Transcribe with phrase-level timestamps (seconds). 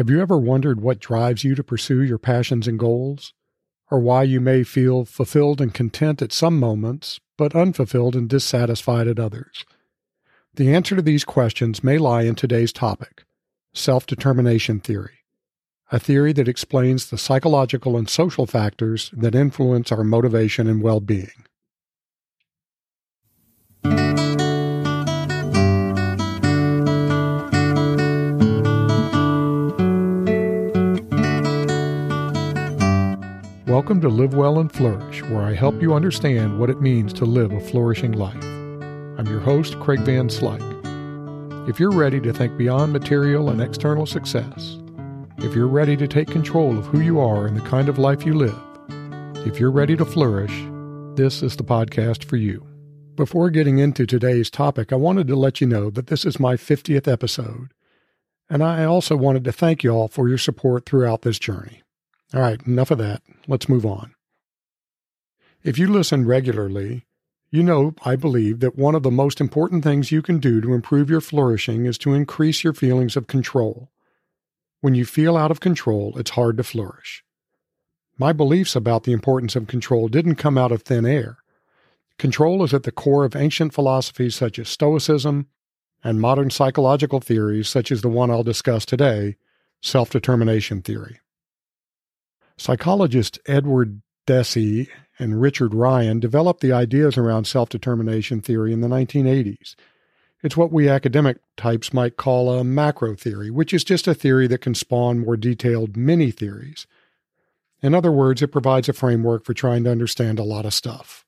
[0.00, 3.34] Have you ever wondered what drives you to pursue your passions and goals?
[3.90, 9.06] Or why you may feel fulfilled and content at some moments, but unfulfilled and dissatisfied
[9.08, 9.66] at others?
[10.54, 13.24] The answer to these questions may lie in today's topic
[13.74, 15.18] self determination theory,
[15.92, 21.00] a theory that explains the psychological and social factors that influence our motivation and well
[21.00, 21.44] being.
[33.90, 37.24] Welcome to Live Well and Flourish, where I help you understand what it means to
[37.24, 38.44] live a flourishing life.
[38.44, 41.68] I'm your host, Craig Van Slyke.
[41.68, 44.78] If you're ready to think beyond material and external success,
[45.38, 48.24] if you're ready to take control of who you are and the kind of life
[48.24, 48.56] you live,
[49.44, 50.54] if you're ready to flourish,
[51.16, 52.64] this is the podcast for you.
[53.16, 56.54] Before getting into today's topic, I wanted to let you know that this is my
[56.54, 57.72] 50th episode,
[58.48, 61.82] and I also wanted to thank you all for your support throughout this journey.
[62.32, 63.22] All right, enough of that.
[63.48, 64.14] Let's move on.
[65.62, 67.04] If you listen regularly,
[67.50, 70.72] you know I believe that one of the most important things you can do to
[70.72, 73.90] improve your flourishing is to increase your feelings of control.
[74.80, 77.24] When you feel out of control, it's hard to flourish.
[78.16, 81.38] My beliefs about the importance of control didn't come out of thin air.
[82.18, 85.46] Control is at the core of ancient philosophies such as Stoicism
[86.04, 89.36] and modern psychological theories such as the one I'll discuss today,
[89.82, 91.20] self determination theory.
[92.60, 94.86] Psychologists Edward Deci
[95.18, 99.76] and Richard Ryan developed the ideas around self determination theory in the 1980s.
[100.42, 104.46] It's what we academic types might call a macro theory, which is just a theory
[104.46, 106.86] that can spawn more detailed mini theories.
[107.80, 111.24] In other words, it provides a framework for trying to understand a lot of stuff.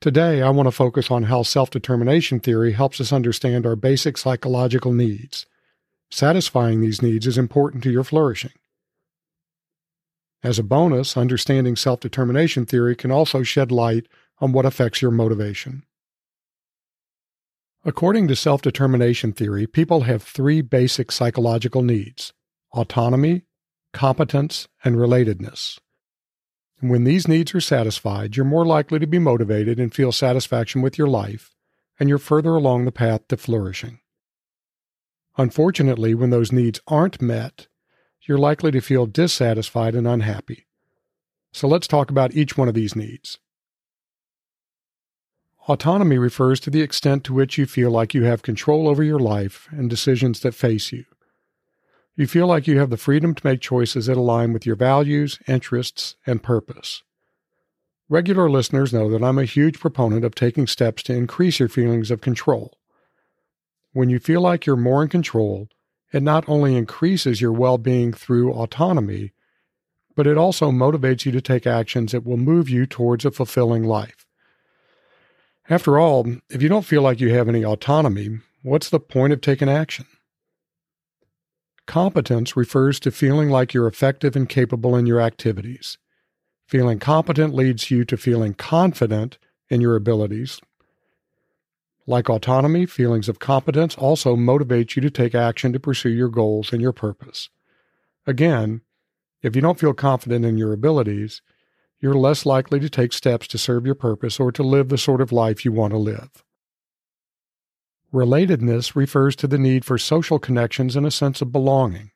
[0.00, 4.16] Today, I want to focus on how self determination theory helps us understand our basic
[4.16, 5.44] psychological needs.
[6.10, 8.52] Satisfying these needs is important to your flourishing.
[10.44, 14.06] As a bonus, understanding self determination theory can also shed light
[14.40, 15.84] on what affects your motivation.
[17.82, 22.34] According to self determination theory, people have three basic psychological needs
[22.72, 23.44] autonomy,
[23.94, 25.78] competence, and relatedness.
[26.78, 30.82] And When these needs are satisfied, you're more likely to be motivated and feel satisfaction
[30.82, 31.54] with your life,
[31.98, 34.00] and you're further along the path to flourishing.
[35.38, 37.68] Unfortunately, when those needs aren't met,
[38.26, 40.66] you're likely to feel dissatisfied and unhappy.
[41.52, 43.38] So let's talk about each one of these needs.
[45.68, 49.18] Autonomy refers to the extent to which you feel like you have control over your
[49.18, 51.04] life and decisions that face you.
[52.16, 55.38] You feel like you have the freedom to make choices that align with your values,
[55.48, 57.02] interests, and purpose.
[58.08, 62.10] Regular listeners know that I'm a huge proponent of taking steps to increase your feelings
[62.10, 62.78] of control.
[63.92, 65.68] When you feel like you're more in control,
[66.14, 69.32] it not only increases your well being through autonomy,
[70.14, 73.82] but it also motivates you to take actions that will move you towards a fulfilling
[73.82, 74.24] life.
[75.68, 79.40] After all, if you don't feel like you have any autonomy, what's the point of
[79.40, 80.06] taking action?
[81.88, 85.98] Competence refers to feeling like you're effective and capable in your activities.
[86.68, 89.36] Feeling competent leads you to feeling confident
[89.68, 90.60] in your abilities,
[92.06, 96.72] like autonomy, feelings of competence also motivate you to take action to pursue your goals
[96.72, 97.48] and your purpose.
[98.26, 98.82] Again,
[99.42, 101.42] if you don't feel confident in your abilities,
[102.00, 105.20] you're less likely to take steps to serve your purpose or to live the sort
[105.20, 106.44] of life you want to live.
[108.12, 112.10] Relatedness refers to the need for social connections and a sense of belonging.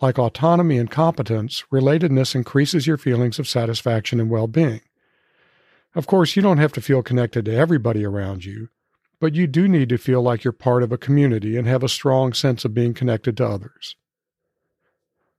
[0.00, 4.82] Like autonomy and competence, relatedness increases your feelings of satisfaction and well being.
[5.94, 8.68] Of course, you don't have to feel connected to everybody around you,
[9.20, 11.88] but you do need to feel like you're part of a community and have a
[11.88, 13.94] strong sense of being connected to others.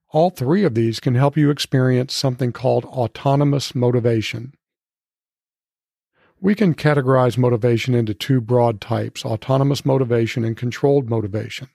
[0.09, 4.53] All three of these can help you experience something called autonomous motivation.
[6.39, 11.69] We can categorize motivation into two broad types autonomous motivation and controlled motivation.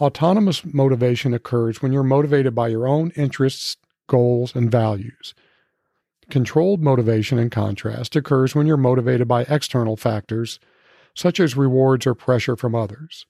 [0.00, 3.76] Autonomous motivation occurs when you're motivated by your own interests,
[4.08, 5.34] goals, and values.
[6.28, 10.60] Controlled motivation, in contrast, occurs when you're motivated by external factors
[11.16, 13.26] such as rewards or pressure from others.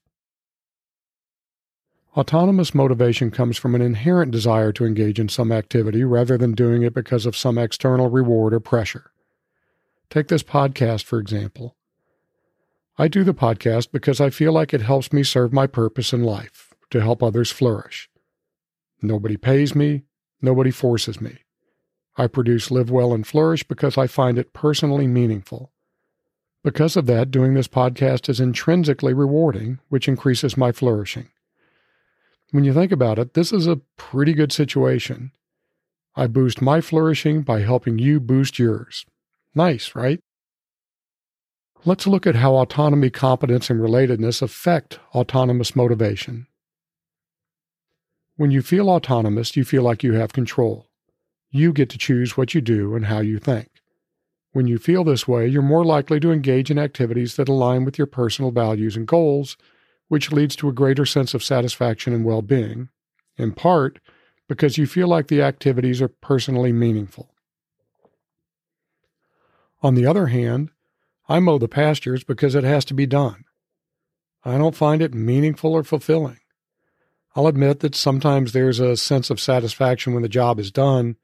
[2.17, 6.83] Autonomous motivation comes from an inherent desire to engage in some activity rather than doing
[6.83, 9.11] it because of some external reward or pressure.
[10.09, 11.75] Take this podcast, for example.
[12.97, 16.23] I do the podcast because I feel like it helps me serve my purpose in
[16.23, 18.09] life, to help others flourish.
[19.01, 20.03] Nobody pays me,
[20.41, 21.37] nobody forces me.
[22.17, 25.71] I produce Live Well and Flourish because I find it personally meaningful.
[26.67, 31.29] Because of that, doing this podcast is intrinsically rewarding, which increases my flourishing.
[32.51, 35.31] When you think about it, this is a pretty good situation.
[36.17, 39.05] I boost my flourishing by helping you boost yours.
[39.55, 40.19] Nice, right?
[41.85, 46.47] Let's look at how autonomy, competence, and relatedness affect autonomous motivation.
[48.35, 50.85] When you feel autonomous, you feel like you have control.
[51.49, 53.69] You get to choose what you do and how you think.
[54.57, 57.99] When you feel this way, you're more likely to engage in activities that align with
[57.99, 59.55] your personal values and goals,
[60.07, 62.89] which leads to a greater sense of satisfaction and well being,
[63.37, 63.99] in part
[64.47, 67.35] because you feel like the activities are personally meaningful.
[69.83, 70.71] On the other hand,
[71.29, 73.45] I mow the pastures because it has to be done.
[74.43, 76.39] I don't find it meaningful or fulfilling.
[77.35, 81.15] I'll admit that sometimes there's a sense of satisfaction when the job is done,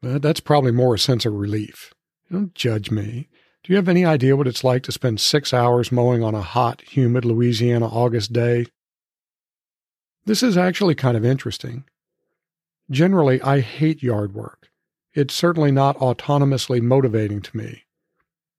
[0.00, 1.92] but that's probably more a sense of relief.
[2.34, 3.28] Don't judge me.
[3.62, 6.42] Do you have any idea what it's like to spend six hours mowing on a
[6.42, 8.66] hot, humid Louisiana August day?
[10.24, 11.84] This is actually kind of interesting.
[12.90, 14.68] Generally, I hate yard work.
[15.12, 17.84] It's certainly not autonomously motivating to me.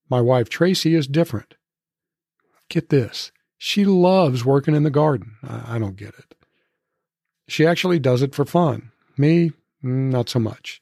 [0.09, 1.55] My wife Tracy is different.
[2.69, 3.33] Get this.
[3.57, 5.35] She loves working in the garden.
[5.43, 6.33] I, don't get it.
[7.49, 8.93] She actually does it for fun.
[9.17, 9.49] Me,
[9.83, 10.81] mm, not so much.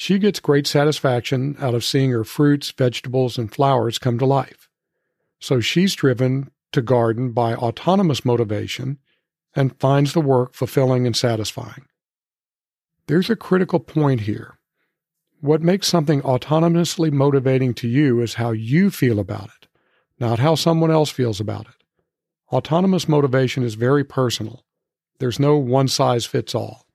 [0.00, 4.70] She gets great satisfaction out of seeing her fruits, vegetables, and flowers come to life.
[5.40, 8.96] So she's driven to garden by autonomous motivation
[9.54, 11.84] and finds the work fulfilling and satisfying.
[13.08, 14.58] There's a critical point here.
[15.42, 19.68] What makes something autonomously motivating to you is how you feel about it,
[20.18, 21.84] not how someone else feels about it.
[22.50, 24.64] Autonomous motivation is very personal.
[25.18, 26.86] There's no one size fits all.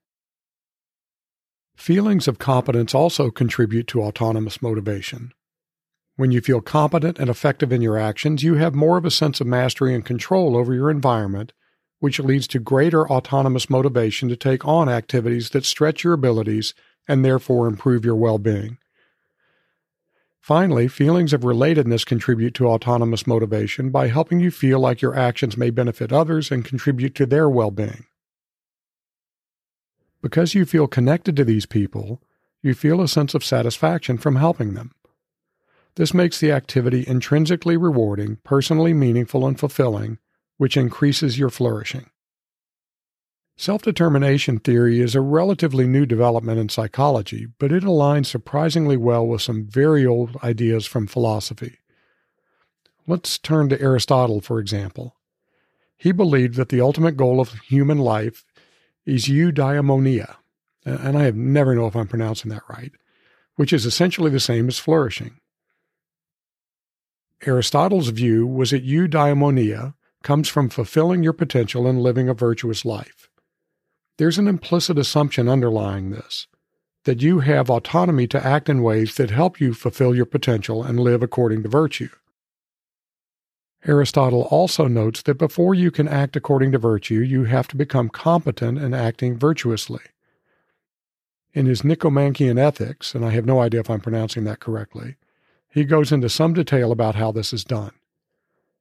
[1.76, 5.34] Feelings of competence also contribute to autonomous motivation.
[6.16, 9.42] When you feel competent and effective in your actions, you have more of a sense
[9.42, 11.52] of mastery and control over your environment,
[12.00, 16.74] which leads to greater autonomous motivation to take on activities that stretch your abilities
[17.08, 18.78] and therefore improve your well being.
[20.40, 25.58] Finally, feelings of relatedness contribute to autonomous motivation by helping you feel like your actions
[25.58, 28.06] may benefit others and contribute to their well being.
[30.22, 32.22] Because you feel connected to these people,
[32.62, 34.92] you feel a sense of satisfaction from helping them.
[35.96, 40.18] This makes the activity intrinsically rewarding, personally meaningful, and fulfilling,
[40.58, 42.10] which increases your flourishing.
[43.58, 49.26] Self determination theory is a relatively new development in psychology, but it aligns surprisingly well
[49.26, 51.78] with some very old ideas from philosophy.
[53.08, 55.16] Let's turn to Aristotle, for example.
[55.96, 58.44] He believed that the ultimate goal of human life
[59.06, 60.36] is eudaimonia,
[60.84, 62.92] and I have never know if I'm pronouncing that right,
[63.56, 65.40] which is essentially the same as flourishing.
[67.46, 69.94] Aristotle's view was that eudaimonia
[70.24, 73.30] comes from fulfilling your potential and living a virtuous life.
[74.18, 76.48] There's an implicit assumption underlying this
[77.04, 81.00] that you have autonomy to act in ways that help you fulfill your potential and
[81.00, 82.10] live according to virtue.
[83.88, 88.10] Aristotle also notes that before you can act according to virtue, you have to become
[88.10, 90.02] competent in acting virtuously.
[91.54, 95.16] In his Nicomachean Ethics, and I have no idea if I'm pronouncing that correctly,
[95.70, 97.92] he goes into some detail about how this is done.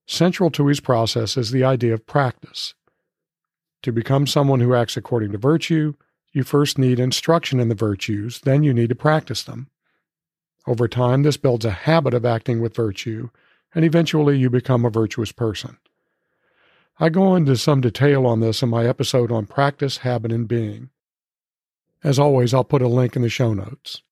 [0.06, 2.74] Central to his process is the idea of practice.
[3.82, 5.94] To become someone who acts according to virtue,
[6.32, 9.68] you first need instruction in the virtues, then you need to practice them.
[10.66, 13.28] Over time, this builds a habit of acting with virtue,
[13.75, 15.78] and eventually you become a virtuous person.
[16.99, 20.90] I go into some detail on this in my episode on practice, habit, and being.
[22.04, 24.02] As always, I'll put a link in the show notes.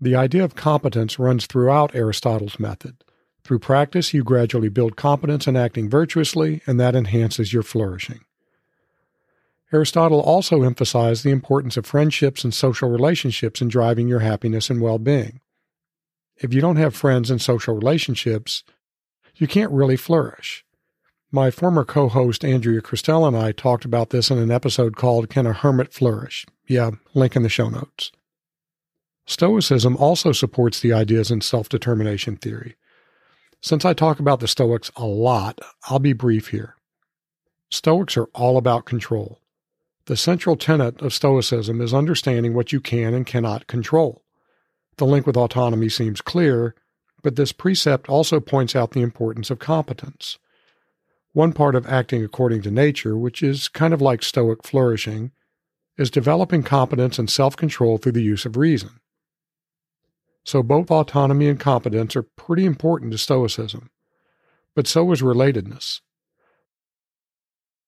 [0.00, 3.02] The idea of competence runs throughout Aristotle's method.
[3.42, 8.20] Through practice, you gradually build competence in acting virtuously, and that enhances your flourishing.
[9.72, 14.80] Aristotle also emphasized the importance of friendships and social relationships in driving your happiness and
[14.80, 15.40] well being.
[16.38, 18.62] If you don't have friends and social relationships,
[19.34, 20.64] you can't really flourish.
[21.32, 25.28] My former co host Andrea Christel and I talked about this in an episode called
[25.28, 26.46] Can a Hermit Flourish?
[26.66, 28.12] Yeah, link in the show notes.
[29.26, 32.76] Stoicism also supports the ideas in self determination theory.
[33.60, 36.76] Since I talk about the Stoics a lot, I'll be brief here.
[37.70, 39.40] Stoics are all about control.
[40.04, 44.22] The central tenet of Stoicism is understanding what you can and cannot control.
[44.98, 46.74] The link with autonomy seems clear,
[47.22, 50.38] but this precept also points out the importance of competence.
[51.32, 55.32] One part of acting according to nature, which is kind of like Stoic flourishing,
[55.98, 59.00] is developing competence and self control through the use of reason.
[60.44, 63.90] So both autonomy and competence are pretty important to Stoicism.
[64.74, 66.00] But so is relatedness.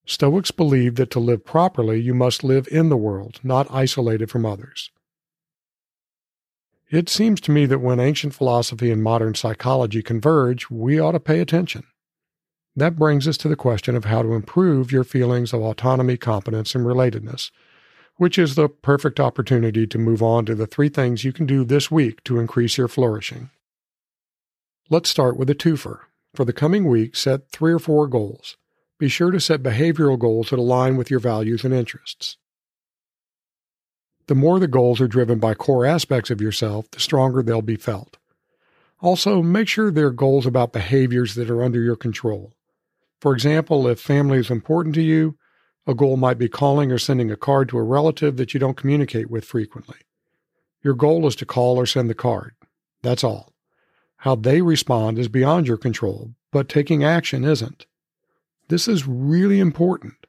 [0.05, 4.45] Stoics believe that to live properly, you must live in the world, not isolated from
[4.45, 4.91] others.
[6.91, 11.21] It seems to me that when ancient philosophy and modern psychology converge, we ought to
[11.21, 11.85] pay attention.
[12.75, 16.75] That brings us to the question of how to improve your feelings of autonomy, competence,
[16.75, 17.51] and relatedness,
[18.17, 21.65] which is the perfect opportunity to move on to the three things you can do
[21.65, 23.51] this week to increase your flourishing.
[24.89, 26.01] Let's start with a twofer.
[26.35, 28.57] For the coming week, set three or four goals.
[28.99, 32.39] Be sure to set behavioral goals that align with your values and interests.
[34.29, 37.77] The more the goals are driven by core aspects of yourself, the stronger they'll be
[37.77, 38.19] felt.
[39.01, 42.53] Also, make sure they're goals about behaviors that are under your control.
[43.21, 45.39] For example, if family is important to you,
[45.87, 48.77] a goal might be calling or sending a card to a relative that you don't
[48.77, 49.97] communicate with frequently.
[50.83, 52.55] Your goal is to call or send the card.
[53.03, 53.55] That's all.
[54.19, 57.87] How they respond is beyond your control, but taking action isn't.
[58.69, 60.27] This is really important.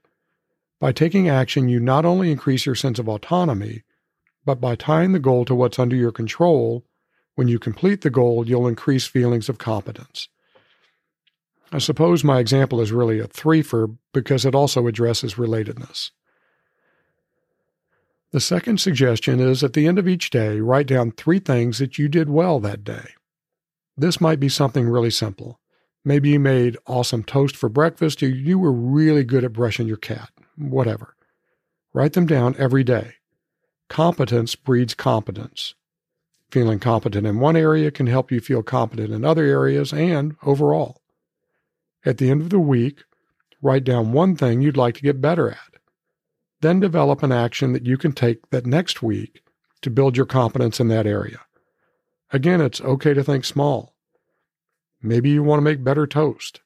[0.80, 3.84] By taking action, you not only increase your sense of autonomy,
[4.50, 6.84] but by tying the goal to what's under your control,
[7.36, 10.28] when you complete the goal, you'll increase feelings of competence.
[11.72, 16.10] I suppose my example is really a threefer because it also addresses relatedness.
[18.32, 22.00] The second suggestion is at the end of each day, write down three things that
[22.00, 23.10] you did well that day.
[23.96, 25.60] This might be something really simple.
[26.04, 29.98] Maybe you made awesome toast for breakfast, or you were really good at brushing your
[29.98, 31.16] cat, whatever.
[31.94, 33.14] Write them down every day.
[33.90, 35.74] Competence breeds competence.
[36.52, 41.02] Feeling competent in one area can help you feel competent in other areas and overall.
[42.06, 43.04] At the end of the week,
[43.62, 45.82] write down one thing you'd like to get better at.
[46.62, 49.42] Then develop an action that you can take that next week
[49.82, 51.40] to build your competence in that area.
[52.32, 53.96] Again, it's okay to think small.
[55.02, 56.62] Maybe you want to make better toast.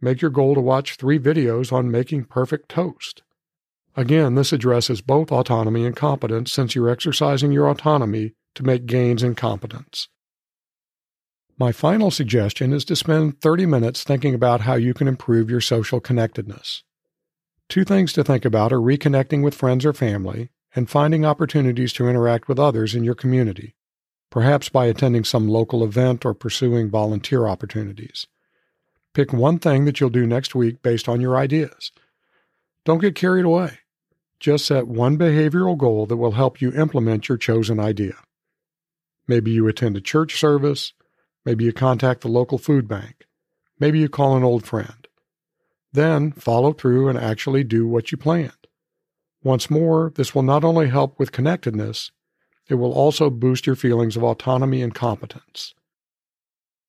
[0.00, 3.22] Make your goal to watch three videos on making perfect toast.
[3.96, 9.22] Again, this addresses both autonomy and competence since you're exercising your autonomy to make gains
[9.22, 10.08] in competence.
[11.58, 15.60] My final suggestion is to spend 30 minutes thinking about how you can improve your
[15.60, 16.82] social connectedness.
[17.68, 22.08] Two things to think about are reconnecting with friends or family and finding opportunities to
[22.08, 23.74] interact with others in your community
[24.32, 28.26] perhaps by attending some local event or pursuing volunteer opportunities.
[29.12, 31.92] Pick one thing that you'll do next week based on your ideas.
[32.86, 33.80] Don't get carried away.
[34.42, 38.14] Just set one behavioral goal that will help you implement your chosen idea.
[39.28, 40.94] Maybe you attend a church service.
[41.44, 43.26] Maybe you contact the local food bank.
[43.78, 45.06] Maybe you call an old friend.
[45.92, 48.66] Then follow through and actually do what you planned.
[49.44, 52.10] Once more, this will not only help with connectedness,
[52.68, 55.72] it will also boost your feelings of autonomy and competence.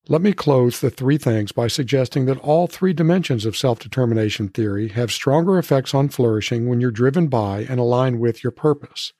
[0.06, 4.48] Let me close the three things by suggesting that all three dimensions of self determination
[4.48, 9.14] theory have stronger effects on flourishing when you're driven by and aligned with your purpose.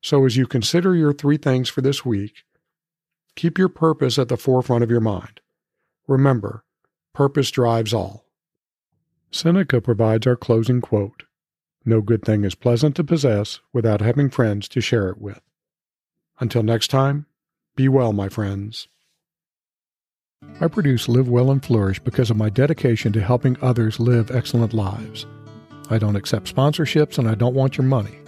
[0.00, 2.44] So, as you consider your three things for this week,
[3.34, 5.40] keep your purpose at the forefront of your mind.
[6.06, 6.62] Remember,
[7.12, 8.24] purpose drives all.
[9.32, 11.24] Seneca provides our closing quote
[11.84, 15.40] No good thing is pleasant to possess without having friends to share it with.
[16.38, 17.26] Until next time,
[17.74, 18.86] be well, my friends.
[20.60, 24.74] I produce Live Well and Flourish because of my dedication to helping others live excellent
[24.74, 25.24] lives.
[25.88, 28.18] I don't accept sponsorships and I don't want your money.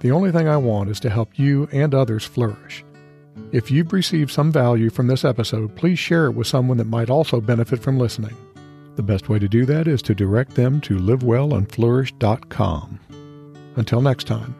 [0.00, 2.84] The only thing I want is to help you and others flourish.
[3.52, 7.08] If you've received some value from this episode, please share it with someone that might
[7.08, 8.36] also benefit from listening.
[8.96, 13.00] The best way to do that is to direct them to livewellandflourish.com.
[13.76, 14.54] Until next time.